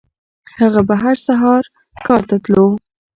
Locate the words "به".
0.87-0.95